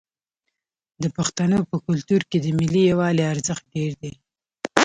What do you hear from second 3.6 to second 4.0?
ډیر